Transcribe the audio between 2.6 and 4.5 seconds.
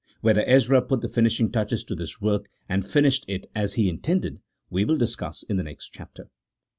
and finished it as he in tended,